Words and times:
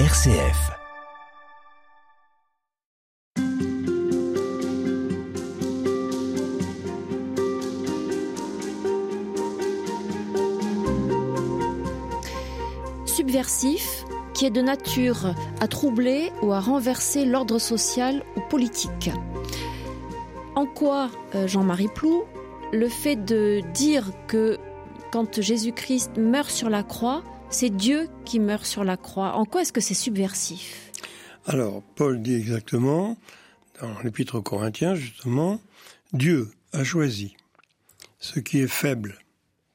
RCF. 0.00 0.72
Subversif, 13.06 14.04
qui 14.34 14.46
est 14.46 14.50
de 14.50 14.60
nature 14.60 15.32
à 15.60 15.68
troubler 15.68 16.32
ou 16.42 16.50
à 16.50 16.58
renverser 16.58 17.24
l'ordre 17.24 17.60
social 17.60 18.24
ou 18.36 18.40
politique. 18.50 19.12
En 20.56 20.66
quoi, 20.66 21.08
euh, 21.36 21.46
Jean-Marie 21.46 21.86
Plou, 21.94 22.24
le 22.72 22.88
fait 22.88 23.14
de 23.14 23.60
dire 23.72 24.10
que 24.26 24.58
quand 25.12 25.40
Jésus-Christ 25.40 26.16
meurt 26.16 26.50
sur 26.50 26.68
la 26.68 26.82
croix, 26.82 27.22
c'est 27.50 27.70
Dieu 27.70 28.08
qui 28.24 28.40
meurt 28.40 28.64
sur 28.64 28.84
la 28.84 28.96
croix. 28.96 29.34
En 29.34 29.44
quoi 29.44 29.62
est-ce 29.62 29.72
que 29.72 29.80
c'est 29.80 29.94
subversif? 29.94 30.90
Alors, 31.46 31.82
Paul 31.94 32.22
dit 32.22 32.34
exactement, 32.34 33.16
dans 33.80 34.00
l'Épître 34.00 34.36
aux 34.36 34.42
Corinthiens, 34.42 34.94
justement, 34.94 35.60
Dieu 36.12 36.50
a 36.72 36.84
choisi 36.84 37.36
ce 38.18 38.40
qui 38.40 38.60
est 38.60 38.68
faible 38.68 39.18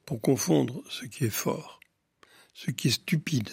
pour 0.04 0.20
confondre 0.20 0.82
ce 0.90 1.04
qui 1.04 1.24
est 1.24 1.30
fort, 1.30 1.80
ce 2.54 2.70
qui 2.70 2.88
est 2.88 2.92
stupide 2.92 3.50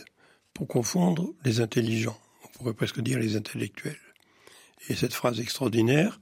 pour 0.54 0.68
confondre 0.68 1.34
les 1.46 1.62
intelligents, 1.62 2.20
on 2.44 2.48
pourrait 2.48 2.74
presque 2.74 3.02
dire 3.02 3.20
les 3.20 3.36
intellectuels. 3.36 4.00
Et 4.90 4.96
cette 4.96 5.14
phrase 5.14 5.40
extraordinaire, 5.40 6.20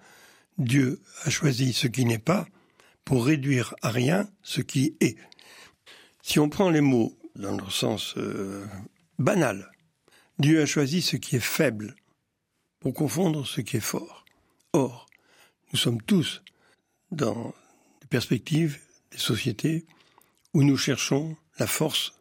Dieu 0.58 1.02
a 1.24 1.30
choisi 1.30 1.72
ce 1.72 1.88
qui 1.88 2.04
n'est 2.04 2.20
pas 2.20 2.46
pour 3.06 3.26
réduire 3.26 3.76
à 3.82 3.92
rien 3.92 4.30
ce 4.44 4.60
qui 4.60 4.98
est. 5.00 5.16
Si 6.22 6.40
on 6.40 6.50
prend 6.50 6.70
les 6.70 6.82
mots 6.82 7.16
dans 7.36 7.56
leur 7.58 7.72
sens 7.72 8.16
euh, 8.18 8.66
banal, 9.20 9.72
Dieu 10.40 10.62
a 10.62 10.66
choisi 10.66 11.02
ce 11.02 11.16
qui 11.16 11.36
est 11.36 11.40
faible 11.40 11.96
pour 12.80 12.94
confondre 12.94 13.46
ce 13.46 13.62
qui 13.62 13.78
est 13.78 13.82
fort. 13.82 14.26
Or, 14.74 15.08
nous 15.72 15.80
sommes 15.80 16.02
tous 16.02 16.44
dans 17.12 17.54
des 18.02 18.08
perspectives, 18.08 18.80
des 19.12 19.18
sociétés 19.18 19.86
où 20.54 20.64
nous 20.64 20.78
cherchons 20.78 21.36
la 21.60 21.68
force 21.68 22.14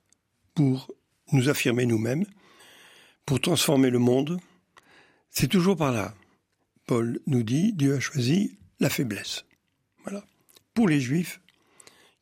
pour 0.55 0.91
nous 1.33 1.49
affirmer 1.49 1.87
nous-mêmes, 1.87 2.25
pour 3.27 3.41
transformer 3.41 3.91
le 3.91 3.99
monde. 3.99 4.39
C'est 5.31 5.49
toujours 5.49 5.77
par 5.77 5.93
là. 5.93 6.15
Paul 6.87 7.21
nous 7.27 7.43
dit, 7.43 7.73
Dieu 7.73 7.97
a 7.97 8.01
choisi 8.01 8.59
la 8.81 8.91
faiblesse. 8.91 9.45
Voilà. 10.05 10.25
Pour 10.75 10.89
les 10.89 11.01
Juifs 11.01 11.41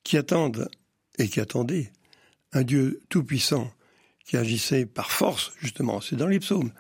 qui 0.05 0.17
attendent 0.17 0.69
et 1.19 1.29
qui 1.29 1.41
attendait 1.41 1.93
un 2.53 2.63
Dieu 2.63 3.01
tout-puissant 3.09 3.73
qui 4.25 4.37
agissait 4.37 4.87
par 4.87 5.11
force, 5.11 5.53
justement, 5.61 6.01
c'est 6.01 6.17
dans 6.17 6.27
les 6.27 6.41
psaumes, 6.41 6.73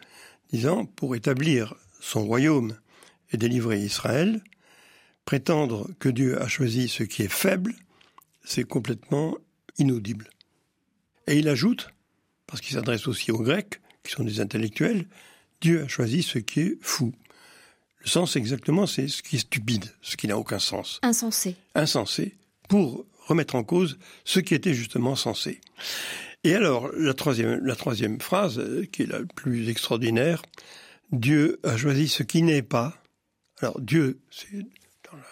disant, 0.52 0.84
pour 0.84 1.16
établir 1.16 1.74
son 2.00 2.24
royaume 2.24 2.76
et 3.32 3.36
délivrer 3.36 3.80
Israël, 3.80 4.42
prétendre 5.24 5.88
que 5.98 6.08
Dieu 6.08 6.40
a 6.40 6.48
choisi 6.48 6.88
ce 6.88 7.02
qui 7.02 7.22
est 7.22 7.32
faible, 7.32 7.74
c'est 8.44 8.64
complètement 8.64 9.36
inaudible. 9.78 10.28
Et 11.26 11.38
il 11.38 11.48
ajoute, 11.48 11.90
parce 12.46 12.60
qu'il 12.60 12.74
s'adresse 12.74 13.06
aussi 13.06 13.30
aux 13.30 13.42
Grecs, 13.42 13.80
qui 14.02 14.12
sont 14.12 14.24
des 14.24 14.40
intellectuels, 14.40 15.06
Dieu 15.60 15.82
a 15.84 15.88
choisi 15.88 16.22
ce 16.22 16.38
qui 16.38 16.60
est 16.60 16.78
fou. 16.80 17.12
Le 18.00 18.08
sens 18.08 18.34
exactement, 18.34 18.86
c'est 18.86 19.06
ce 19.06 19.22
qui 19.22 19.36
est 19.36 19.40
stupide, 19.40 19.86
ce 20.02 20.16
qui 20.16 20.26
n'a 20.26 20.36
aucun 20.36 20.58
sens. 20.58 20.98
Insensé. 21.02 21.56
Insensé, 21.74 22.36
pour 22.68 23.06
remettre 23.26 23.54
en 23.54 23.64
cause 23.64 23.98
ce 24.24 24.40
qui 24.40 24.54
était 24.54 24.74
justement 24.74 25.16
censé. 25.16 25.60
Et 26.44 26.54
alors, 26.54 26.90
la 26.96 27.14
troisième, 27.14 27.64
la 27.64 27.76
troisième 27.76 28.20
phrase, 28.20 28.58
euh, 28.58 28.84
qui 28.90 29.02
est 29.02 29.06
la 29.06 29.20
plus 29.34 29.68
extraordinaire, 29.68 30.42
Dieu 31.12 31.60
a 31.62 31.76
choisi 31.76 32.08
ce 32.08 32.22
qui 32.22 32.42
n'est 32.42 32.62
pas. 32.62 33.02
Alors, 33.60 33.80
Dieu, 33.80 34.20
c'est 34.30 34.58
dans 34.58 35.16
la 35.16 35.26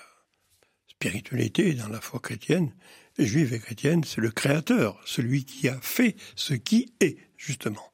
spiritualité, 0.89 1.75
dans 1.75 1.89
la 1.89 2.01
foi 2.01 2.21
chrétienne, 2.21 2.73
juive 3.19 3.55
et 3.55 3.59
chrétienne, 3.59 4.05
c'est 4.05 4.21
le 4.21 4.31
créateur, 4.31 5.01
celui 5.05 5.45
qui 5.45 5.69
a 5.69 5.79
fait 5.81 6.17
ce 6.37 6.55
qui 6.55 6.93
est, 7.01 7.17
justement. 7.37 7.91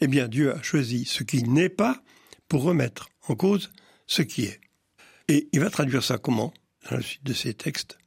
Eh 0.00 0.06
bien, 0.06 0.28
Dieu 0.28 0.54
a 0.54 0.62
choisi 0.62 1.04
ce 1.04 1.22
qui 1.22 1.42
n'est 1.44 1.68
pas 1.68 2.02
pour 2.48 2.62
remettre 2.62 3.08
en 3.28 3.36
cause 3.36 3.70
ce 4.06 4.22
qui 4.22 4.44
est. 4.44 4.60
Et 5.28 5.48
il 5.52 5.60
va 5.60 5.70
traduire 5.70 6.02
ça 6.02 6.18
comment 6.18 6.52
Dans 6.90 6.96
la 6.96 7.02
suite 7.02 7.24
de 7.24 7.32
ces 7.32 7.54
textes? 7.54 7.99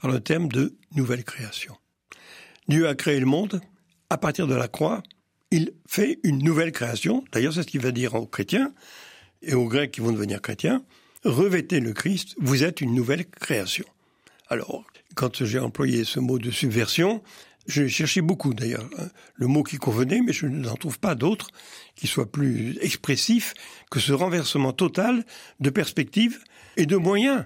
Par 0.00 0.10
le 0.10 0.20
terme 0.20 0.48
de 0.48 0.76
nouvelle 0.94 1.24
création. 1.24 1.76
Dieu 2.68 2.88
a 2.88 2.94
créé 2.94 3.20
le 3.20 3.26
monde, 3.26 3.60
à 4.10 4.18
partir 4.18 4.46
de 4.46 4.54
la 4.54 4.68
croix, 4.68 5.02
il 5.50 5.72
fait 5.86 6.18
une 6.24 6.38
nouvelle 6.38 6.72
création, 6.72 7.24
d'ailleurs 7.32 7.54
c'est 7.54 7.62
ce 7.62 7.66
qu'il 7.68 7.80
va 7.80 7.90
dire 7.90 8.14
aux 8.14 8.26
chrétiens 8.26 8.72
et 9.42 9.54
aux 9.54 9.66
grecs 9.66 9.92
qui 9.92 10.00
vont 10.00 10.12
devenir 10.12 10.42
chrétiens, 10.42 10.84
revêtez 11.24 11.80
le 11.80 11.92
Christ, 11.92 12.34
vous 12.38 12.64
êtes 12.64 12.80
une 12.80 12.94
nouvelle 12.94 13.26
création. 13.26 13.84
Alors, 14.48 14.84
quand 15.14 15.44
j'ai 15.44 15.58
employé 15.58 16.04
ce 16.04 16.20
mot 16.20 16.38
de 16.38 16.50
subversion, 16.50 17.22
j'ai 17.66 17.88
cherché 17.88 18.22
beaucoup 18.22 18.54
d'ailleurs 18.54 18.88
hein, 18.98 19.08
le 19.34 19.46
mot 19.46 19.62
qui 19.62 19.76
convenait, 19.76 20.22
mais 20.22 20.32
je 20.32 20.46
n'en 20.46 20.74
trouve 20.74 20.98
pas 20.98 21.14
d'autre 21.14 21.48
qui 21.96 22.06
soit 22.06 22.30
plus 22.30 22.78
expressif 22.80 23.54
que 23.90 24.00
ce 24.00 24.12
renversement 24.12 24.72
total 24.72 25.24
de 25.60 25.70
perspective 25.70 26.42
et 26.76 26.86
de 26.86 26.96
moyens 26.96 27.44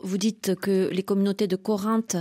vous 0.00 0.18
dites 0.18 0.54
que 0.56 0.88
les 0.92 1.02
communautés 1.02 1.46
de 1.46 1.56
Corinthe 1.56 2.16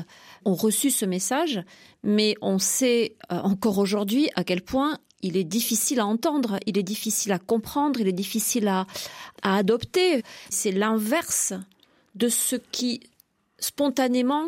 ont 0.46 0.56
reçu 0.56 0.92
ce 0.92 1.06
message, 1.06 1.62
mais 2.04 2.36
on 2.42 2.60
sait 2.60 3.16
euh, 3.32 3.38
encore 3.38 3.78
aujourd'hui 3.78 4.30
à 4.36 4.44
quel 4.44 4.62
point 4.62 5.00
il 5.22 5.38
est 5.38 5.44
difficile 5.44 6.00
à 6.00 6.06
entendre, 6.06 6.60
il 6.66 6.78
est 6.78 6.84
difficile 6.84 7.32
à 7.32 7.40
comprendre, 7.40 8.00
il 8.00 8.08
est 8.08 8.14
difficile 8.14 8.68
à, 8.68 8.86
adopter. 9.42 10.22
C'est 10.50 10.72
l'inverse 10.72 11.54
de 12.16 12.30
ce 12.30 12.56
qui 12.56 13.02
spontanément 13.60 14.48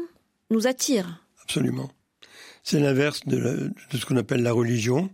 nous 0.52 0.68
attire. 0.68 1.26
Absolument. 1.44 1.90
C'est 2.64 2.80
l'inverse 2.80 3.22
de, 3.26 3.72
de, 3.92 3.98
ce 3.98 4.06
qu'on 4.06 4.18
appelle 4.18 4.42
la 4.42 4.52
religion, 4.52 5.10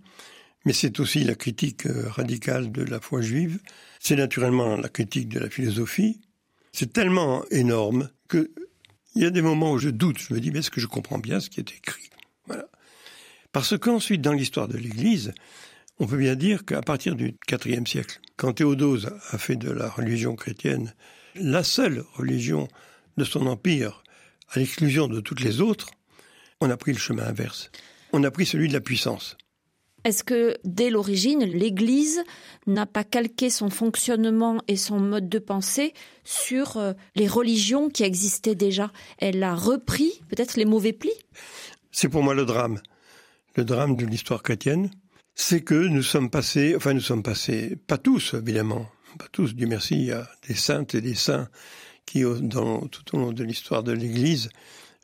mais 0.65 0.73
c'est 0.73 0.99
aussi 0.99 1.23
la 1.23 1.35
critique 1.35 1.85
euh, 1.85 2.09
radicale 2.09 2.71
de 2.71 2.83
la 2.83 2.99
foi 2.99 3.21
juive. 3.21 3.59
C'est 3.99 4.15
naturellement 4.15 4.77
la 4.77 4.89
critique 4.89 5.29
de 5.29 5.39
la 5.39 5.49
philosophie, 5.49 6.21
c'est 6.71 6.93
tellement 6.93 7.43
énorme 7.51 8.09
que 8.27 8.51
il 9.15 9.21
y 9.21 9.25
a 9.25 9.29
des 9.29 9.41
moments 9.41 9.73
où 9.73 9.77
je 9.77 9.89
doute. 9.89 10.19
Je 10.19 10.33
me 10.33 10.39
dis, 10.39 10.51
mais 10.51 10.59
est-ce 10.59 10.71
que 10.71 10.79
je 10.79 10.87
comprends 10.87 11.19
bien 11.19 11.39
ce 11.39 11.49
qui 11.49 11.59
est 11.59 11.71
écrit? 11.71 12.09
Voilà. 12.45 12.67
Parce 13.51 13.77
qu'ensuite, 13.77 14.21
dans 14.21 14.31
l'histoire 14.31 14.69
de 14.69 14.77
l'Église, 14.77 15.33
on 15.99 16.07
peut 16.07 16.17
bien 16.17 16.35
dire 16.35 16.65
qu'à 16.65 16.81
partir 16.81 17.15
du 17.15 17.35
IVe 17.49 17.85
siècle, 17.85 18.19
quand 18.37 18.53
Théodose 18.53 19.11
a 19.31 19.37
fait 19.37 19.57
de 19.57 19.69
la 19.69 19.89
religion 19.89 20.35
chrétienne 20.35 20.95
la 21.35 21.63
seule 21.63 22.03
religion 22.13 22.67
de 23.17 23.23
son 23.23 23.45
empire, 23.47 24.03
à 24.49 24.59
l'exclusion 24.59 25.07
de 25.07 25.19
toutes 25.19 25.41
les 25.41 25.61
autres, 25.61 25.91
on 26.59 26.69
a 26.69 26.77
pris 26.77 26.93
le 26.93 26.99
chemin 26.99 27.23
inverse. 27.23 27.71
On 28.13 28.23
a 28.23 28.31
pris 28.31 28.45
celui 28.45 28.67
de 28.67 28.73
la 28.73 28.81
puissance. 28.81 29.37
Est-ce 30.03 30.23
que 30.23 30.57
dès 30.63 30.89
l'origine, 30.89 31.43
l'Église 31.43 32.23
n'a 32.65 32.85
pas 32.85 33.03
calqué 33.03 33.49
son 33.49 33.69
fonctionnement 33.69 34.61
et 34.67 34.75
son 34.75 34.99
mode 34.99 35.29
de 35.29 35.39
pensée 35.39 35.93
sur 36.23 36.77
euh, 36.77 36.93
les 37.15 37.27
religions 37.27 37.89
qui 37.89 38.03
existaient 38.03 38.55
déjà? 38.55 38.91
Elle 39.19 39.43
a 39.43 39.53
repris 39.53 40.21
peut-être 40.29 40.55
les 40.57 40.65
mauvais 40.65 40.93
plis? 40.93 41.11
C'est 41.91 42.09
pour 42.09 42.23
moi 42.23 42.33
le 42.33 42.45
drame. 42.45 42.79
Le 43.55 43.63
drame 43.63 43.95
de 43.95 44.05
l'histoire 44.05 44.41
chrétienne, 44.41 44.89
c'est 45.35 45.61
que 45.61 45.75
nous 45.75 46.03
sommes 46.03 46.29
passés, 46.29 46.75
enfin 46.75 46.93
nous 46.93 47.01
sommes 47.01 47.23
passés, 47.23 47.77
pas 47.87 47.97
tous 47.97 48.33
évidemment, 48.33 48.87
pas 49.19 49.27
tous, 49.31 49.53
Dieu 49.53 49.67
merci, 49.67 49.95
il 49.95 50.05
y 50.05 50.11
a 50.11 50.27
des 50.47 50.55
saintes 50.55 50.95
et 50.95 51.01
des 51.01 51.15
saints 51.15 51.49
qui, 52.05 52.23
dans, 52.23 52.87
tout 52.87 53.15
au 53.15 53.19
long 53.19 53.31
de 53.33 53.43
l'histoire 53.43 53.83
de 53.83 53.91
l'Église, 53.91 54.49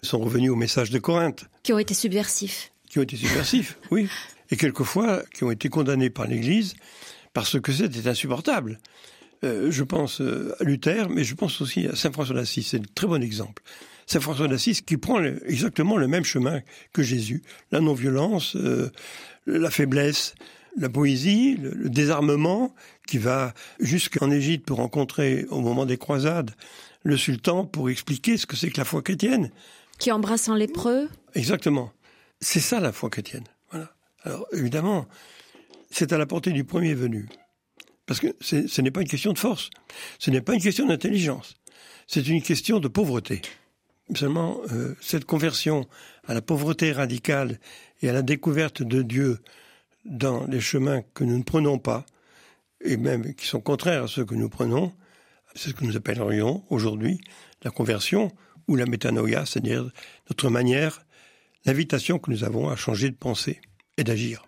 sont 0.02 0.20
revenus 0.20 0.52
au 0.52 0.56
message 0.56 0.90
de 0.90 1.00
Corinthe. 1.00 1.46
Qui 1.64 1.74
ont 1.74 1.80
été 1.80 1.94
subversifs. 1.94 2.72
Qui 2.90 3.00
ont 3.00 3.04
été 3.04 3.18
subversifs, 3.18 3.78
oui 3.92 4.08
et 4.52 4.58
quelquefois 4.58 5.24
qui 5.34 5.44
ont 5.44 5.52
été 5.52 5.70
condamnés 5.70 6.10
par 6.10 6.28
l'Église 6.28 6.76
parce 7.34 7.60
que 7.60 7.72
c'était 7.72 8.08
insupportable. 8.08 8.80
Euh, 9.44 9.70
je 9.70 9.84
pense 9.84 10.22
euh, 10.22 10.56
à 10.60 10.64
Luther, 10.64 11.10
mais 11.10 11.24
je 11.24 11.36
pense 11.36 11.62
aussi 11.62 11.86
à 11.88 11.96
Saint 11.96 12.12
François 12.12 12.36
d'Assise. 12.36 12.68
C'est 12.68 12.80
un 12.80 12.86
très 12.96 13.08
bon 13.08 13.22
exemple. 13.22 13.62
Saint 14.08 14.20
François 14.20 14.48
d'Assise 14.48 14.82
qui 14.82 14.98
prend 14.98 15.22
exactement 15.22 15.98
le 15.98 16.08
même 16.08 16.24
chemin 16.24 16.62
que 16.94 17.04
Jésus. 17.04 17.44
La 17.72 17.80
non-violence, 17.80 18.56
euh, 18.56 18.90
la 19.46 19.70
faiblesse, 19.70 20.34
la 20.78 20.90
poésie, 20.90 21.58
le, 21.58 21.90
désarmement, 21.90 22.74
qui 23.06 23.18
va 23.18 23.54
jusqu'en 23.80 24.32
Égypte 24.32 24.66
pour 24.66 24.78
rencontrer 24.78 25.46
au 25.50 25.62
moment 25.62 25.86
des 25.86 25.98
croisades 25.98 26.52
le 27.04 27.18
sultan 27.18 27.66
pour 27.66 27.90
expliquer 27.90 28.38
ce 28.38 28.46
que 28.46 28.56
c'est 28.56 28.70
que 28.70 28.78
la 28.78 28.86
foi 28.86 29.02
chrétienne. 29.02 29.52
Qui 30.00 30.12
embrasse 30.12 30.50
un 30.50 30.58
lépreux 30.58 31.10
Exactement. 31.36 31.92
C'est 32.40 32.60
ça 32.60 32.80
la 32.80 32.92
foi 32.92 33.10
chrétienne. 33.10 33.46
Alors 34.28 34.46
évidemment, 34.52 35.08
c'est 35.90 36.12
à 36.12 36.18
la 36.18 36.26
portée 36.26 36.52
du 36.52 36.66
premier 36.66 36.94
venu. 36.94 37.30
Parce 38.06 38.20
que 38.20 38.36
ce 38.42 38.82
n'est 38.82 38.92
pas 38.92 39.00
une 39.00 39.08
question 39.08 39.32
de 39.32 39.40
force, 39.40 39.70
ce 40.20 40.32
n'est 40.32 40.42
pas 40.42 40.54
une 40.54 40.62
question 40.62 40.86
d'intelligence, 40.86 41.56
c'est 42.08 42.28
une 42.28 42.42
question 42.42 42.82
de 42.82 42.90
pauvreté. 42.90 43.42
Seulement, 44.14 44.60
euh, 44.74 44.96
cette 45.00 45.24
conversion 45.24 45.88
à 46.28 46.34
la 46.34 46.42
pauvreté 46.42 46.92
radicale 46.92 47.58
et 48.02 48.10
à 48.10 48.14
la 48.14 48.22
découverte 48.22 48.84
de 48.84 49.02
Dieu 49.02 49.40
dans 50.04 50.46
les 50.48 50.60
chemins 50.60 51.04
que 51.14 51.24
nous 51.24 51.38
ne 51.38 51.44
prenons 51.44 51.80
pas, 51.80 52.06
et 52.82 52.98
même 52.98 53.34
qui 53.34 53.46
sont 53.46 53.62
contraires 53.62 54.04
à 54.04 54.08
ceux 54.10 54.26
que 54.26 54.36
nous 54.36 54.50
prenons, 54.50 54.92
c'est 55.56 55.70
ce 55.70 55.74
que 55.74 55.86
nous 55.86 55.96
appellerions 55.96 56.66
aujourd'hui 56.70 57.22
la 57.64 57.72
conversion 57.72 58.30
ou 58.68 58.76
la 58.76 58.88
métanoïa, 58.88 59.46
c'est-à-dire 59.46 59.90
notre 60.30 60.50
manière, 60.50 61.06
l'invitation 61.64 62.20
que 62.20 62.30
nous 62.30 62.44
avons 62.44 62.68
à 62.68 62.76
changer 62.76 63.10
de 63.10 63.16
pensée 63.16 63.62
et 63.98 64.04
d'agir. 64.04 64.46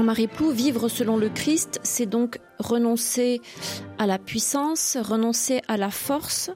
Jean-Marie 0.00 0.28
Plou, 0.28 0.50
vivre 0.50 0.88
selon 0.88 1.18
le 1.18 1.28
Christ, 1.28 1.78
c'est 1.82 2.06
donc 2.06 2.38
renoncer 2.58 3.42
à 3.98 4.06
la 4.06 4.18
puissance, 4.18 4.96
renoncer 4.98 5.60
à 5.68 5.76
la 5.76 5.90
force 5.90 6.50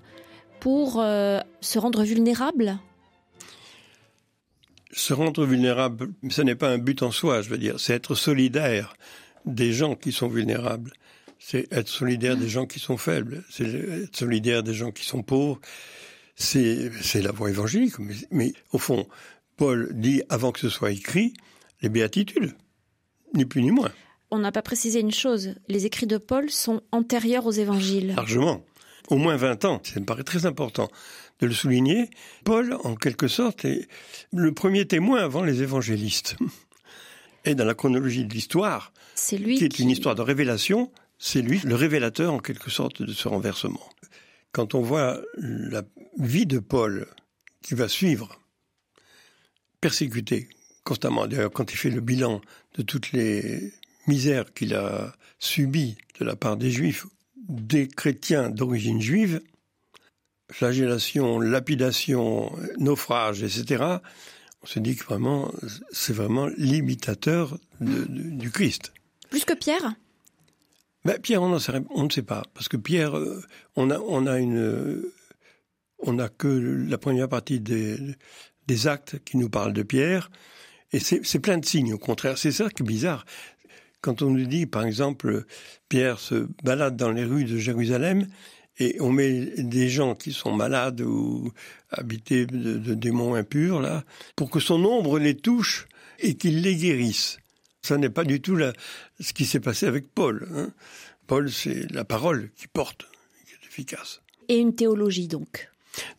pour 0.61 0.99
euh, 0.99 1.41
se 1.61 1.79
rendre 1.79 2.05
vulnérable 2.05 2.79
Se 4.93 5.13
rendre 5.13 5.45
vulnérable, 5.45 6.15
ce 6.31 6.41
n'est 6.41 6.55
pas 6.55 6.71
un 6.71 6.79
but 6.79 7.03
en 7.03 7.11
soi, 7.11 7.43
je 7.43 7.51
veux 7.51 7.59
dire, 7.59 7.79
c'est 7.79 7.93
être 7.93 8.15
solidaire 8.15 8.97
des 9.45 9.75
gens 9.75 9.95
qui 9.95 10.11
sont 10.11 10.29
vulnérables. 10.29 10.95
C'est 11.39 11.71
être 11.71 11.89
solidaire 11.89 12.39
des 12.39 12.49
gens 12.49 12.65
qui 12.65 12.79
sont 12.79 12.97
faibles, 12.97 13.45
c'est 13.51 13.67
être 13.67 14.17
solidaire 14.17 14.63
des 14.63 14.73
gens 14.73 14.91
qui 14.91 15.05
sont 15.05 15.23
pauvres. 15.23 15.61
C'est 16.35 16.91
la 17.17 17.31
voie 17.31 17.51
évangélique. 17.51 17.99
Mais, 17.99 18.15
mais 18.31 18.53
au 18.73 18.79
fond, 18.79 19.07
Paul 19.59 19.91
dit, 19.93 20.23
avant 20.31 20.51
que 20.51 20.61
ce 20.61 20.71
soit 20.71 20.93
écrit, 20.93 21.35
les 21.83 21.91
béatitudes 21.91 22.55
ni 23.35 23.45
plus 23.45 23.63
ni 23.63 23.71
moins. 23.71 23.93
On 24.31 24.39
n'a 24.39 24.53
pas 24.53 24.63
précisé 24.63 25.01
une 25.01 25.13
chose, 25.13 25.55
les 25.69 25.87
écrits 25.87 26.07
de 26.07 26.19
Paul 26.19 26.51
sont 26.51 26.83
antérieurs 26.93 27.47
aux 27.47 27.53
évangiles. 27.53 28.15
Largement. 28.17 28.65
Au 29.09 29.17
moins 29.17 29.37
20 29.37 29.65
ans, 29.67 29.81
ça 29.85 30.01
me 30.01 30.07
paraît 30.07 30.25
très 30.25 30.47
important 30.47 30.89
de 31.41 31.47
le 31.47 31.53
souligner. 31.53 32.09
Paul, 32.45 32.77
en 32.85 32.95
quelque 32.95 33.29
sorte, 33.29 33.65
est 33.65 33.87
le 34.33 34.53
premier 34.53 34.87
témoin 34.87 35.23
avant 35.23 35.43
les 35.43 35.63
évangélistes. 35.63 36.37
Et 37.45 37.55
dans 37.55 37.67
la 37.67 37.75
chronologie 37.75 38.25
de 38.25 38.33
l'histoire, 38.33 38.93
c'est 39.15 39.37
lui 39.37 39.59
qui 39.59 39.65
est 39.65 39.79
une 39.79 39.91
histoire 39.91 40.15
de 40.15 40.23
révélation, 40.23 40.91
c'est 41.19 41.43
lui 41.43 41.61
le 41.65 41.75
révélateur 41.75 42.33
en 42.33 42.39
quelque 42.39 42.71
sorte 42.71 43.03
de 43.03 43.13
ce 43.13 43.29
renversement. 43.29 43.87
Quand 44.53 44.75
on 44.75 44.81
voit 44.81 45.21
la 45.37 45.83
vie 46.19 46.47
de 46.47 46.59
Paul 46.59 47.07
qui 47.63 47.75
va 47.75 47.89
suivre, 47.89 48.41
persécuté, 49.81 50.49
constamment. 50.85 51.27
D'ailleurs, 51.27 51.51
quand 51.51 51.73
il 51.73 51.77
fait 51.77 51.91
le 51.91 52.01
bilan 52.01 52.41
de 52.77 52.83
toutes 52.83 53.13
les 53.13 53.73
misères 54.07 54.53
qu'il 54.53 54.75
a 54.75 55.15
subies 55.39 55.97
de 56.21 56.25
la 56.25 56.37
part 56.37 56.57
des 56.57 56.71
juifs, 56.71 57.07
des 57.49 57.89
chrétiens 57.89 58.51
d'origine 58.51 59.01
juive, 59.01 59.41
flagellation, 60.51 61.41
lapidation, 61.41 62.53
naufrage, 62.79 63.43
etc., 63.43 63.85
on 64.63 64.67
se 64.67 64.79
dit 64.79 64.97
que 64.97 65.05
vraiment, 65.05 65.53
c'est 65.91 66.15
vraiment 66.15 66.47
l'imitateur 66.57 67.59
du 67.81 68.51
Christ. 68.51 68.93
Plus 69.29 69.45
que 69.45 69.53
Pierre? 69.53 69.95
Ben, 71.05 71.19
Pierre, 71.19 71.43
on, 71.43 71.59
on, 71.91 72.05
ne 72.05 72.11
sait 72.11 72.23
pas, 72.23 72.45
parce 72.55 72.69
que 72.69 72.79
Pierre, 72.79 73.19
euh, 73.19 73.43
on 73.77 73.91
a, 73.91 73.99
on 73.99 74.27
a 74.27 74.39
une, 74.39 75.03
on 75.99 76.19
a 76.19 76.31
que 76.31 76.49
la 76.49 76.97
première 76.97 77.29
partie 77.29 77.61
des, 77.61 77.99
des 78.67 78.87
actes 78.87 79.19
qui 79.25 79.37
nous 79.37 79.51
parlent 79.51 79.75
de 79.75 79.83
Pierre, 79.83 80.31
et 80.95 81.01
c'est 81.01 81.41
plein 81.41 81.59
de 81.59 81.65
signes, 81.65 81.93
au 81.93 81.99
contraire. 81.99 82.39
C'est 82.39 82.53
ça 82.53 82.71
qui 82.71 82.85
est 82.85 82.87
bizarre. 82.87 83.27
Quand 84.01 84.23
on 84.23 84.31
nous 84.31 84.47
dit, 84.47 84.67
par 84.67 84.85
exemple, 84.85 85.45
Pierre 85.89 86.21
se 86.21 86.47
balade 86.63 86.97
dans 86.97 87.11
les 87.11 87.25
rues 87.25 87.45
de 87.45 87.59
Jérusalem, 87.59 88.29
et 88.79 88.97
on 89.01 89.11
met 89.11 89.47
des 89.59 89.89
gens 89.89 90.15
qui 90.15 90.33
sont 90.33 90.53
malades 90.53 91.01
ou 91.01 91.53
habités 91.91 92.47
de, 92.47 92.95
démons 92.95 93.35
impurs, 93.35 93.81
là, 93.81 94.05
pour 94.37 94.51
que 94.51 94.61
son 94.61 94.85
ombre 94.85 95.19
les 95.19 95.37
touche 95.37 95.89
et 96.21 96.35
qu'il 96.35 96.63
les 96.63 96.77
guérisse. 96.77 97.39
Ça 97.83 97.99
n'est 97.99 98.09
pas 98.09 98.25
du 98.25 98.41
tout 98.41 98.57
ce 99.19 99.33
qui 99.33 99.47
s'est 99.47 99.61
passé 99.61 99.87
avec 99.87 100.07
Paul. 100.15 100.49
Hein. 100.55 100.73
Paul, 101.27 101.51
c'est 101.51 101.91
la 101.91 102.05
parole 102.05 102.51
qui 102.57 102.69
porte, 102.69 103.07
qui 103.47 103.53
est 103.53 103.67
efficace. 103.67 104.21
Et 104.49 104.59
une 104.59 104.77
théologie, 104.77 105.27
donc? 105.27 105.71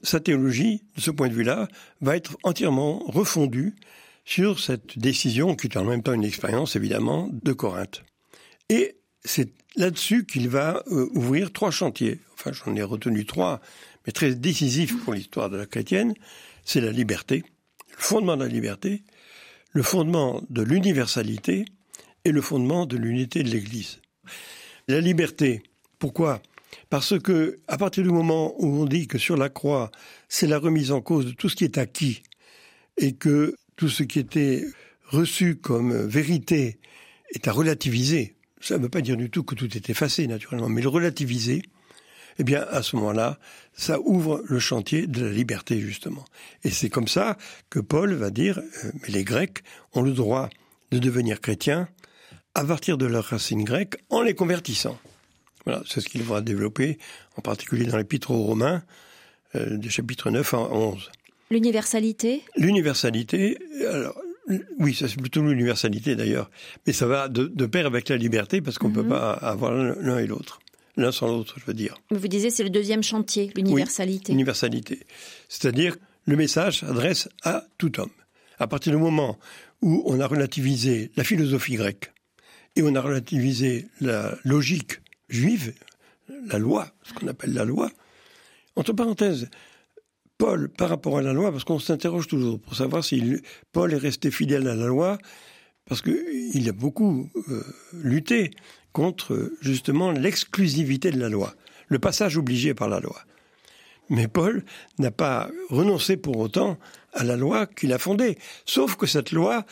Sa 0.01 0.19
théologie, 0.19 0.83
de 0.97 1.01
ce 1.01 1.11
point 1.11 1.29
de 1.29 1.33
vue-là, 1.33 1.69
va 2.01 2.17
être 2.17 2.37
entièrement 2.43 2.99
refondue 3.05 3.73
sur 4.25 4.59
cette 4.59 4.97
décision, 4.97 5.55
qui 5.55 5.67
est 5.67 5.77
en 5.77 5.85
même 5.85 6.03
temps 6.03 6.13
une 6.13 6.23
expérience 6.23 6.75
évidemment, 6.75 7.29
de 7.31 7.53
Corinthe. 7.53 8.03
Et 8.69 8.97
c'est 9.23 9.53
là-dessus 9.75 10.25
qu'il 10.25 10.49
va 10.49 10.83
euh, 10.87 11.07
ouvrir 11.13 11.53
trois 11.53 11.71
chantiers. 11.71 12.19
Enfin, 12.33 12.51
j'en 12.51 12.75
ai 12.75 12.83
retenu 12.83 13.25
trois, 13.25 13.61
mais 14.05 14.11
très 14.11 14.33
décisifs 14.33 14.97
pour 15.03 15.13
l'histoire 15.13 15.49
de 15.49 15.57
la 15.57 15.65
chrétienne. 15.65 16.13
C'est 16.63 16.81
la 16.81 16.91
liberté, 16.91 17.43
le 17.91 18.01
fondement 18.01 18.35
de 18.35 18.43
la 18.43 18.49
liberté, 18.49 19.03
le 19.71 19.83
fondement 19.83 20.41
de 20.49 20.63
l'universalité 20.63 21.65
et 22.23 22.31
le 22.31 22.41
fondement 22.41 22.85
de 22.85 22.97
l'unité 22.97 23.43
de 23.43 23.49
l'Église. 23.49 23.99
La 24.87 25.01
liberté, 25.01 25.61
pourquoi? 25.99 26.41
Parce 26.89 27.19
que 27.19 27.59
à 27.67 27.77
partir 27.77 28.03
du 28.03 28.09
moment 28.09 28.55
où 28.57 28.67
on 28.81 28.85
dit 28.85 29.07
que 29.07 29.17
sur 29.17 29.37
la 29.37 29.49
croix, 29.49 29.91
c'est 30.29 30.47
la 30.47 30.57
remise 30.59 30.91
en 30.91 31.01
cause 31.01 31.27
de 31.27 31.31
tout 31.31 31.49
ce 31.49 31.55
qui 31.55 31.63
est 31.63 31.77
acquis 31.77 32.23
et 32.97 33.13
que 33.13 33.55
tout 33.75 33.89
ce 33.89 34.03
qui 34.03 34.19
était 34.19 34.65
reçu 35.05 35.55
comme 35.55 36.05
vérité 36.05 36.79
est 37.33 37.47
à 37.47 37.51
relativiser. 37.51 38.35
Ça 38.61 38.77
ne 38.77 38.83
veut 38.83 38.89
pas 38.89 39.01
dire 39.01 39.17
du 39.17 39.29
tout 39.29 39.43
que 39.43 39.55
tout 39.55 39.75
est 39.75 39.89
effacé, 39.89 40.27
naturellement, 40.27 40.69
mais 40.69 40.81
le 40.81 40.89
relativiser, 40.89 41.61
eh 42.39 42.43
bien, 42.43 42.65
à 42.69 42.81
ce 42.81 42.95
moment-là, 42.97 43.39
ça 43.73 43.99
ouvre 44.01 44.43
le 44.45 44.59
chantier 44.59 45.07
de 45.07 45.25
la 45.25 45.31
liberté, 45.31 45.79
justement. 45.79 46.25
Et 46.63 46.69
c'est 46.69 46.89
comme 46.89 47.07
ça 47.07 47.37
que 47.69 47.79
Paul 47.79 48.13
va 48.13 48.29
dire, 48.29 48.59
euh, 48.59 48.91
mais 49.01 49.09
les 49.09 49.23
Grecs 49.23 49.63
ont 49.93 50.01
le 50.01 50.11
droit 50.11 50.49
de 50.91 50.99
devenir 50.99 51.41
chrétiens 51.41 51.87
à 52.53 52.63
partir 52.63 52.97
de 52.97 53.05
leurs 53.05 53.25
racines 53.25 53.63
grecques 53.63 53.97
en 54.09 54.21
les 54.21 54.33
convertissant. 54.33 54.97
Voilà, 55.65 55.81
c'est 55.87 56.01
ce 56.01 56.09
qu'il 56.09 56.23
va 56.23 56.41
développer, 56.41 56.97
en 57.37 57.41
particulier 57.41 57.85
dans 57.85 57.97
l'Épître 57.97 58.31
aux 58.31 58.43
Romains, 58.43 58.83
euh, 59.55 59.77
du 59.77 59.89
chapitre 59.89 60.29
9 60.29 60.53
à 60.53 60.59
11. 60.59 61.11
L'universalité? 61.51 62.43
L'universalité, 62.57 63.57
alors 63.87 64.19
oui, 64.79 64.93
ça 64.93 65.07
c'est 65.07 65.19
plutôt 65.19 65.41
l'universalité 65.41 66.15
d'ailleurs, 66.15 66.49
mais 66.85 66.93
ça 66.93 67.07
va 67.07 67.27
de, 67.27 67.65
pair 67.65 67.85
avec 67.85 68.09
la 68.09 68.17
liberté 68.17 68.61
parce 68.61 68.77
qu'on 68.77 68.89
ne 68.89 68.93
peut 68.93 69.03
mhm. 69.03 69.09
pas 69.09 69.33
avoir 69.33 69.71
l'un 69.73 70.19
et 70.19 70.27
l'autre. 70.27 70.59
L'un 70.97 71.11
sans 71.11 71.27
l'autre, 71.27 71.55
je 71.59 71.65
veux 71.65 71.73
dire. 71.73 71.97
Vous 72.09 72.27
disiez 72.27 72.49
c'est 72.49 72.63
le 72.63 72.69
deuxième 72.69 73.03
chantier, 73.03 73.51
l'universalité. 73.55 74.31
Oui, 74.31 74.33
l'universalité. 74.33 74.99
C'est-à-dire 75.49 75.97
le 76.25 76.35
message 76.37 76.79
s'adresse 76.79 77.27
à 77.43 77.65
tout 77.77 77.99
homme. 77.99 78.11
À 78.59 78.67
partir 78.67 78.93
du 78.93 78.97
moment 78.97 79.37
où 79.81 80.03
on 80.05 80.19
a 80.19 80.27
relativisé 80.27 81.11
la 81.17 81.23
philosophie 81.23 81.75
grecque 81.75 82.13
et 82.75 82.81
on 82.81 82.95
a 82.95 83.01
relativisé 83.01 83.87
la 83.99 84.37
logique 84.43 85.01
juive, 85.27 85.73
la 86.47 86.59
loi, 86.59 86.87
ce 87.03 87.13
qu'on 87.13 87.27
appelle 87.27 87.53
la 87.53 87.65
loi, 87.65 87.91
entre 88.75 88.93
parenthèses, 88.93 89.49
Paul 90.37 90.69
par 90.69 90.89
rapport 90.89 91.17
à 91.17 91.21
la 91.21 91.33
loi, 91.33 91.51
parce 91.51 91.63
qu'on 91.63 91.79
s'interroge 91.79 92.27
toujours 92.27 92.59
pour 92.59 92.75
savoir 92.75 93.03
si 93.03 93.41
Paul 93.71 93.93
est 93.93 93.97
resté 93.97 94.31
fidèle 94.31 94.67
à 94.67 94.75
la 94.75 94.87
loi, 94.87 95.17
parce 95.85 96.01
qu'il 96.01 96.67
a 96.67 96.71
beaucoup 96.73 97.29
euh, 97.49 97.63
lutté 97.93 98.51
contre 98.91 99.51
justement 99.61 100.11
l'exclusivité 100.11 101.11
de 101.11 101.19
la 101.19 101.29
loi, 101.29 101.53
le 101.87 101.99
passage 101.99 102.37
obligé 102.37 102.73
par 102.73 102.89
la 102.89 102.99
loi. 102.99 103.17
Mais 104.09 104.27
Paul 104.27 104.63
n'a 104.99 105.11
pas 105.11 105.49
renoncé 105.69 106.17
pour 106.17 106.37
autant 106.37 106.77
à 107.13 107.23
la 107.23 107.35
loi 107.35 107.65
qu'il 107.65 107.93
a 107.93 107.97
fondée, 107.97 108.37
sauf 108.65 108.95
que 108.95 109.07
cette 109.07 109.31
loi, 109.31 109.65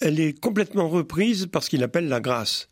elle 0.00 0.20
est 0.20 0.38
complètement 0.38 0.88
reprise 0.88 1.46
par 1.46 1.62
ce 1.62 1.70
qu'il 1.70 1.82
appelle 1.82 2.08
la 2.08 2.20
grâce. 2.20 2.68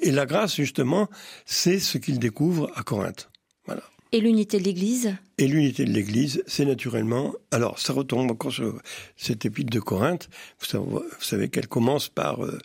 Et 0.00 0.10
la 0.10 0.26
grâce, 0.26 0.54
justement, 0.54 1.08
c'est 1.44 1.80
ce 1.80 1.98
qu'il 1.98 2.18
découvre 2.18 2.70
à 2.76 2.82
Corinthe. 2.82 3.30
Et 4.12 4.20
l'unité 4.20 4.58
de 4.58 4.64
l'Église? 4.64 5.14
Et 5.36 5.46
l'unité 5.46 5.84
de 5.84 5.90
l'Église, 5.90 6.42
c'est 6.46 6.64
naturellement... 6.64 7.34
Alors, 7.50 7.78
ça 7.78 7.92
retombe 7.92 8.30
encore 8.30 8.52
sur 8.52 8.80
cette 9.16 9.44
épître 9.44 9.70
de 9.70 9.80
Corinthe. 9.80 10.30
Vous 10.60 11.02
savez, 11.20 11.48
qu'elle 11.48 11.68
commence 11.68 12.08
par 12.08 12.42
euh, 12.44 12.58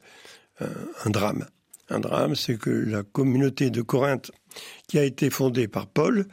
un 1.04 1.10
drame. 1.10 1.46
Un 1.90 2.00
drame, 2.00 2.36
c'est 2.36 2.58
que 2.58 2.70
la 2.70 3.04
communauté 3.04 3.70
de 3.70 3.82
Corinthe, 3.82 4.32
qui 4.88 4.98
a 4.98 5.04
été 5.04 5.30
fondée 5.30 5.68
par 5.68 5.88
Paul, 5.88 6.28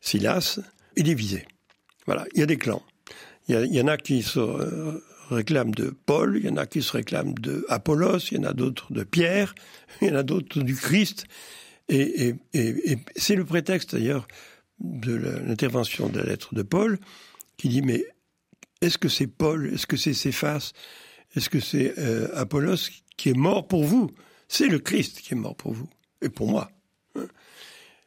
Silas, 0.00 0.58
est 0.96 1.02
divisée. 1.02 1.46
Voilà, 2.06 2.26
il 2.34 2.40
y 2.40 2.42
a 2.42 2.46
des 2.46 2.58
clans. 2.58 2.82
Il 3.48 3.74
y, 3.74 3.80
en 3.80 3.88
a 3.88 3.98
qui 3.98 4.22
se 4.22 4.40
réclament 5.30 5.74
de 5.74 5.94
Paul, 6.06 6.38
il 6.38 6.46
y 6.46 6.48
en 6.48 6.56
a 6.56 6.66
qui 6.66 6.82
se 6.82 6.92
réclament 6.92 7.34
de 7.34 7.66
Apollos, 7.68 8.30
il 8.30 8.38
y 8.38 8.40
en 8.40 8.44
a 8.44 8.54
d'autres 8.54 8.92
de 8.92 9.04
Pierre, 9.04 9.54
il 10.00 10.08
y 10.08 10.10
en 10.10 10.16
a 10.16 10.22
d'autres 10.22 10.60
du 10.60 10.74
Christ. 10.74 11.26
Et, 11.88 12.34
c'est 13.16 13.34
le 13.34 13.44
prétexte 13.44 13.94
d'ailleurs 13.94 14.26
de 14.80 15.14
l'intervention 15.14 16.08
de 16.08 16.18
la 16.18 16.24
lettre 16.24 16.54
de 16.54 16.62
Paul 16.62 16.98
qui 17.56 17.68
dit 17.68 17.82
mais 17.82 18.04
est-ce 18.80 18.98
que 18.98 19.08
c'est 19.08 19.26
Paul, 19.26 19.72
est-ce 19.72 19.86
que 19.86 19.96
c'est 19.96 20.14
Céphas, 20.14 20.72
est-ce 21.34 21.48
que 21.48 21.60
c'est 21.60 21.98
euh, 21.98 22.28
Apollos 22.34 22.90
qui 23.16 23.30
est 23.30 23.36
mort 23.36 23.68
pour 23.68 23.84
vous? 23.84 24.10
C'est 24.48 24.68
le 24.68 24.78
Christ 24.78 25.20
qui 25.20 25.34
est 25.34 25.36
mort 25.36 25.56
pour 25.56 25.72
vous 25.72 25.88
et 26.22 26.28
pour 26.28 26.48
moi. 26.48 26.70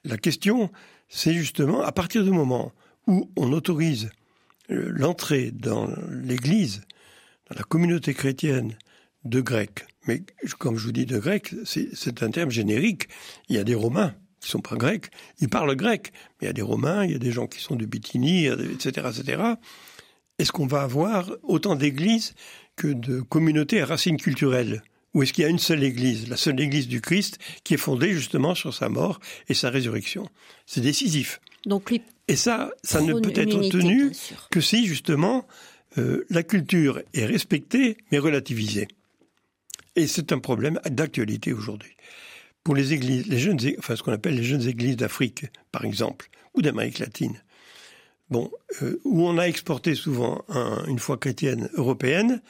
La 0.04 0.18
question, 0.18 0.72
c'est 1.10 1.34
justement 1.34 1.82
à 1.82 1.92
partir 1.92 2.24
du 2.24 2.32
moment 2.32 2.74
où 3.08 3.32
on 3.36 3.52
autorise 3.54 4.10
euh, 4.70 4.90
l'entrée 4.94 5.52
dans 5.52 5.88
l'Église, 6.10 6.82
dans 7.50 7.56
la 7.58 7.64
communauté 7.64 8.14
chrétienne 8.14 8.78
de 9.30 9.42
Grecs, 9.42 9.86
mais 10.08 10.24
comme 10.58 10.78
je 10.78 10.86
vous 10.86 10.92
dis 10.92 11.06
de 11.06 11.20
Grecs, 11.20 11.54
c'est 11.66 12.24
un 12.24 12.32
terme 12.32 12.50
générique. 12.50 13.08
Il 13.50 13.56
y 13.56 13.60
a 13.60 13.64
des 13.64 13.76
Romains 13.76 14.16
qui 14.40 14.50
sont 14.50 14.60
pas 14.60 14.76
grecs, 14.76 15.10
ils 15.40 15.50
parlent 15.50 15.76
grec, 15.76 16.12
mais 16.40 16.46
il 16.46 16.48
y 16.48 16.50
a 16.50 16.54
des 16.54 16.62
Romains, 16.62 17.06
il 17.06 17.12
y 17.12 17.16
a 17.16 17.20
des 17.20 17.32
gens 17.32 17.48
qui 17.48 17.60
sont 17.60 17.76
de 17.76 17.86
Bithynie, 17.86 18.46
etc., 18.46 19.08
etc. 19.10 19.44
Est-ce 20.38 20.52
qu'on 20.52 20.68
va 20.68 20.84
avoir 20.84 21.32
autant 21.44 21.76
d'églises 21.76 22.36
que 22.76 22.88
de 22.88 23.22
communautés 23.22 23.82
à 23.82 23.86
racines 23.86 24.18
culturelles? 24.18 24.84
Ou 25.14 25.24
est-ce 25.24 25.34
qu'il 25.34 25.44
y 25.44 25.48
a 25.48 25.50
une 25.50 25.60
seule 25.60 25.84
église, 25.84 26.30
la 26.30 26.38
seule 26.38 26.60
église 26.60 26.88
du 26.88 27.02
Christ, 27.02 27.40
qui 27.64 27.74
est 27.74 27.78
fondée 27.78 28.14
justement 28.14 28.54
sur 28.54 28.74
sa 28.74 28.90
mort 28.90 29.20
et 29.50 29.56
sa 29.56 29.72
résurrection? 29.72 30.30
C'est 30.68 30.82
décisif. 30.82 31.42
Donc, 31.66 31.92
et 32.28 32.36
ça, 32.36 32.72
ça 32.84 33.02
ne 33.02 33.20
peut 33.20 33.34
être 33.34 33.70
tenu 33.70 34.12
que 34.52 34.62
si 34.62 34.86
justement 34.86 35.48
euh, 35.98 36.26
la 36.30 36.44
culture 36.44 37.02
est 37.14 37.26
respectée 37.26 37.98
mais 38.12 38.20
relativisée. 38.20 38.88
Et 39.98 40.06
c'est 40.06 40.32
un 40.32 40.38
problème 40.38 40.80
d'actualité 40.86 41.54
aujourd'hui. 41.54 41.98
Pour 42.64 42.76
les 42.76 42.94
églises, 42.94 43.26
les 43.26 43.40
jeunes, 43.40 43.58
enfin 43.80 43.96
ce 43.96 44.04
qu'on 44.04 44.12
appelle 44.12 44.36
les 44.36 44.44
jeunes 44.44 44.68
églises 44.68 44.96
d'Afrique, 44.96 45.48
par 45.72 45.86
exemple, 45.86 46.30
ou 46.54 46.62
d'Amérique 46.62 47.00
latine, 47.00 47.42
bon, 48.30 48.52
euh, 48.84 49.02
où 49.06 49.28
on 49.28 49.40
a 49.40 49.46
exporté 49.46 49.96
souvent 49.96 50.46
une 50.88 51.00
foi 51.00 51.18
chrétienne 51.18 51.70
européenne 51.74 52.44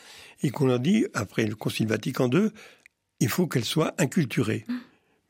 et 0.44 0.50
qu'on 0.50 0.70
a 0.70 0.77
dit, 0.77 1.06
après 1.13 1.46
le 1.46 1.56
Concile 1.56 1.88
Vatican 1.88 2.30
II, 2.30 2.50
il 3.22 3.30
faut 3.30 3.48
qu'elle 3.48 3.66
soit 3.66 3.96
inculturée. 3.98 4.66
Mmh. 4.68 4.74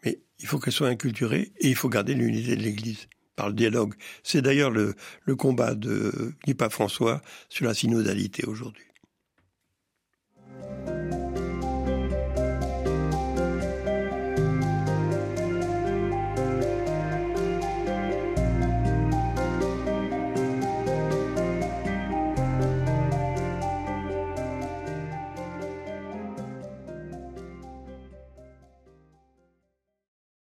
Mais 0.03 0.19
il 0.39 0.47
faut 0.47 0.57
qu'elle 0.57 0.73
soit 0.73 0.89
inculturée 0.89 1.51
et 1.59 1.69
il 1.69 1.75
faut 1.75 1.89
garder 1.89 2.15
l'unité 2.15 2.55
de 2.55 2.63
l'Église 2.63 3.07
par 3.35 3.49
le 3.49 3.53
dialogue. 3.53 3.93
C'est 4.23 4.41
d'ailleurs 4.41 4.71
le, 4.71 4.95
le 5.23 5.35
combat 5.35 5.75
de, 5.75 6.33
du 6.47 6.55
pape 6.55 6.71
François 6.71 7.21
sur 7.47 7.65
la 7.65 7.75
synodalité 7.75 8.43
aujourd'hui. 8.45 8.85